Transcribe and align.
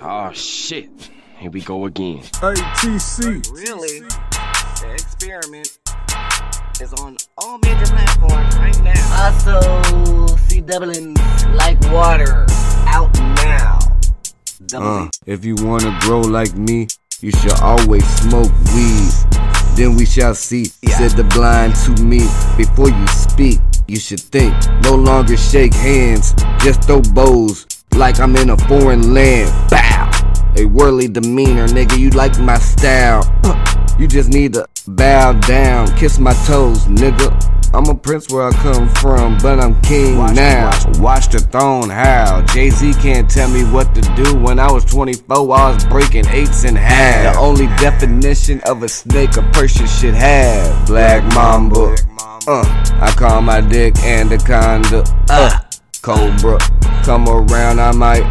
Oh 0.00 0.30
shit. 0.32 0.88
Here 1.38 1.50
we 1.50 1.60
go 1.60 1.86
again. 1.86 2.18
ATC. 2.18 3.50
Really, 3.52 3.98
the 3.98 4.92
experiment 4.92 5.76
is 6.80 6.92
on 6.94 7.16
all 7.36 7.58
major 7.58 7.86
platforms 7.86 8.56
right 8.58 8.80
now. 8.84 9.24
Also, 9.24 10.36
see 10.36 10.60
Dublin 10.60 11.14
like 11.52 11.80
water 11.90 12.46
out 12.86 13.12
now. 13.42 13.80
Uh, 14.72 15.08
if 15.26 15.44
you 15.44 15.56
wanna 15.58 15.98
grow 16.02 16.20
like 16.20 16.54
me, 16.54 16.86
you 17.20 17.32
should 17.32 17.58
always 17.60 18.06
smoke 18.20 18.52
weed. 18.76 19.10
Then 19.74 19.96
we 19.96 20.06
shall 20.06 20.36
see, 20.36 20.66
said 20.66 21.12
the 21.12 21.24
blind 21.24 21.74
to 21.74 22.02
me. 22.04 22.20
Before 22.56 22.88
you 22.88 23.06
speak, 23.08 23.58
you 23.88 23.98
should 23.98 24.20
think. 24.20 24.54
No 24.84 24.94
longer 24.94 25.36
shake 25.36 25.74
hands, 25.74 26.34
just 26.62 26.84
throw 26.84 27.00
bows 27.00 27.67
like 27.98 28.20
I'm 28.20 28.34
in 28.36 28.50
a 28.50 28.56
foreign 28.56 29.12
land. 29.14 29.50
Bow! 29.70 30.10
A 30.56 30.64
worldly 30.64 31.08
demeanor, 31.08 31.66
nigga, 31.68 31.98
you 31.98 32.10
like 32.10 32.38
my 32.40 32.58
style. 32.58 33.22
You 33.98 34.06
just 34.06 34.28
need 34.30 34.54
to 34.54 34.66
bow 34.86 35.32
down, 35.32 35.88
kiss 35.96 36.18
my 36.18 36.32
toes, 36.46 36.84
nigga. 36.86 37.34
I'm 37.74 37.84
a 37.90 37.94
prince 37.94 38.30
where 38.30 38.44
I 38.48 38.52
come 38.52 38.88
from, 38.94 39.36
but 39.38 39.60
I'm 39.60 39.78
king 39.82 40.16
Watch- 40.16 40.34
now. 40.36 40.66
watch- 40.70 40.98
Watch 40.98 41.28
the 41.28 41.38
throne 41.40 41.90
how. 41.90 42.40
Jay 42.54 42.70
Z 42.70 42.94
can't 42.94 43.28
tell 43.28 43.48
me 43.50 43.62
what 43.64 43.94
to 43.94 44.00
do. 44.22 44.34
When 44.36 44.58
I 44.58 44.70
was 44.72 44.84
24, 44.86 45.36
I 45.54 45.72
was 45.74 45.84
breaking 45.84 46.26
eights 46.28 46.64
in 46.64 46.74
half. 46.76 47.34
The 47.34 47.40
only 47.40 47.66
definition 47.76 48.60
of 48.62 48.82
a 48.82 48.88
snake 48.88 49.36
a 49.36 49.42
person 49.52 49.86
should 49.86 50.14
have. 50.14 50.86
Black 50.86 51.22
Mamba. 51.34 51.94
Uh, 52.46 52.64
I 53.02 53.12
call 53.16 53.42
my 53.42 53.60
dick 53.60 53.98
Anaconda. 54.02 55.04
Uh, 55.28 55.50
Cobra. 56.00 56.58
Come 57.08 57.26
around, 57.26 57.80
I 57.80 57.90
might 57.92 58.22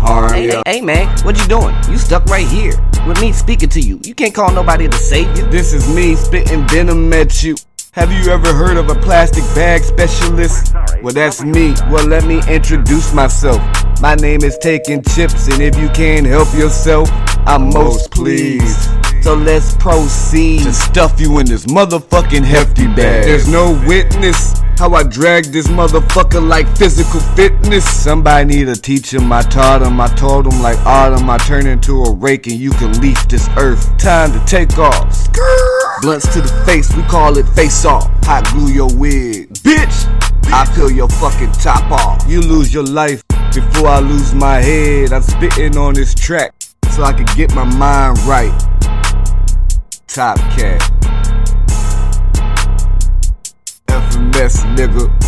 harm 0.00 0.32
Hey, 0.32 0.48
ya. 0.48 0.62
hey, 0.66 0.78
hey, 0.78 0.80
man, 0.80 1.06
what 1.24 1.38
you 1.38 1.46
doing? 1.46 1.72
You 1.88 1.96
stuck 1.96 2.24
right 2.24 2.44
here 2.48 2.72
with 3.06 3.20
me 3.20 3.32
speaking 3.32 3.68
to 3.68 3.80
you. 3.80 4.00
You 4.02 4.12
can't 4.12 4.34
call 4.34 4.52
nobody 4.52 4.88
to 4.88 4.96
save 4.96 5.38
you. 5.38 5.46
This 5.52 5.72
is 5.72 5.94
me 5.94 6.16
spitting 6.16 6.66
venom 6.66 7.12
at 7.12 7.44
you. 7.44 7.54
Have 7.92 8.10
you 8.10 8.32
ever 8.32 8.52
heard 8.52 8.76
of 8.76 8.90
a 8.90 8.96
plastic 8.96 9.44
bag 9.54 9.84
specialist? 9.84 10.74
Well, 11.00 11.14
that's 11.14 11.44
me. 11.44 11.74
Well, 11.92 12.08
let 12.08 12.24
me 12.24 12.42
introduce 12.52 13.14
myself. 13.14 13.62
My 14.00 14.16
name 14.16 14.42
is 14.42 14.58
Taking 14.58 15.04
Chips, 15.04 15.46
and 15.46 15.62
if 15.62 15.78
you 15.78 15.88
can't 15.90 16.26
help 16.26 16.52
yourself, 16.54 17.08
I'm 17.46 17.68
most 17.68 18.10
pleased. 18.10 18.90
So 19.22 19.34
let's 19.36 19.76
proceed 19.76 20.64
to 20.64 20.72
stuff 20.72 21.20
you 21.20 21.38
in 21.38 21.46
this 21.46 21.66
motherfucking 21.66 22.42
hefty 22.42 22.88
bag. 22.88 23.26
There's 23.26 23.46
no 23.46 23.80
witness 23.86 24.60
how 24.78 24.92
I 24.94 25.02
drag 25.02 25.46
this 25.46 25.68
motherfucker 25.68 26.46
like 26.46 26.66
physical 26.76 27.20
fitness. 27.34 27.84
Somebody 27.84 28.56
need 28.56 28.64
to 28.66 28.80
teach 28.80 29.12
him. 29.12 29.32
I 29.32 29.42
taught 29.42 29.82
him. 29.82 30.00
I 30.00 30.08
told 30.08 30.52
him 30.52 30.60
like 30.62 30.78
autumn. 30.86 31.28
I 31.30 31.38
turn 31.38 31.66
into 31.66 32.02
a 32.04 32.12
rake 32.12 32.46
and 32.46 32.56
you 32.56 32.70
can 32.72 33.00
leaf 33.00 33.28
this 33.28 33.48
earth. 33.56 33.96
Time 33.98 34.32
to 34.32 34.44
take 34.46 34.78
off. 34.78 35.32
Blunts 36.02 36.32
to 36.34 36.40
the 36.40 36.62
face, 36.66 36.94
we 36.94 37.02
call 37.04 37.38
it 37.38 37.46
face 37.50 37.84
off. 37.84 38.10
Hot 38.24 38.44
glue 38.52 38.72
your 38.72 38.94
wig. 38.96 39.52
Bitch! 39.64 40.10
I 40.52 40.66
peel 40.74 40.90
your 40.90 41.08
fucking 41.08 41.52
top 41.52 41.90
off. 41.90 42.28
You 42.28 42.40
lose 42.40 42.72
your 42.72 42.84
life 42.84 43.22
before 43.52 43.88
I 43.88 44.00
lose 44.00 44.34
my 44.34 44.56
head. 44.56 45.12
I'm 45.12 45.22
spitting 45.22 45.76
on 45.76 45.94
this 45.94 46.14
track 46.14 46.54
so 46.90 47.02
I 47.02 47.12
can 47.12 47.26
get 47.36 47.54
my 47.54 47.64
mind 47.64 48.18
right. 48.20 48.52
Top 50.06 50.38
cat. 50.56 50.93
FMS 54.44 54.64
nigga. 54.76 55.23